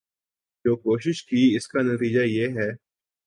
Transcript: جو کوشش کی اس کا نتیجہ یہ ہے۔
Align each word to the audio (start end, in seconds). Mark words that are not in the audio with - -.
جو 0.65 0.75
کوشش 0.75 1.23
کی 1.25 1.55
اس 1.55 1.67
کا 1.67 1.81
نتیجہ 1.81 2.23
یہ 2.27 2.47
ہے۔ 2.57 2.69